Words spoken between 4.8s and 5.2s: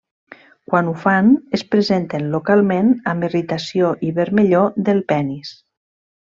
del